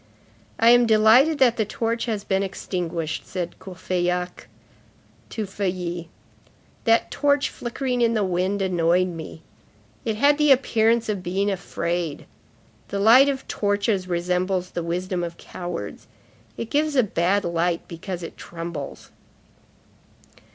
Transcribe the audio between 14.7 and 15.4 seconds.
the wisdom of